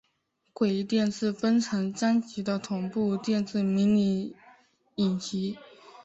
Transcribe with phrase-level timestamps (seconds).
[0.51, 4.35] 鬼店是分成三集的恐怖电视迷你
[4.95, 5.59] 影集。